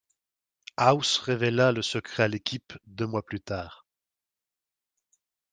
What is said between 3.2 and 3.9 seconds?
plus tard.